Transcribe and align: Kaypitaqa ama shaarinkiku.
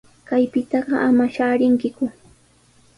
Kaypitaqa 0.29 0.95
ama 1.07 1.25
shaarinkiku. 1.35 2.05